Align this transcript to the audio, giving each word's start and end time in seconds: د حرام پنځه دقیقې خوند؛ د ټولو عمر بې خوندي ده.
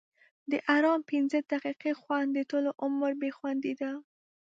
د 0.51 0.51
حرام 0.67 0.99
پنځه 1.11 1.37
دقیقې 1.51 1.91
خوند؛ 2.01 2.27
د 2.33 2.39
ټولو 2.49 2.69
عمر 2.83 3.11
بې 3.21 3.29
خوندي 3.37 3.73
ده. 3.81 3.91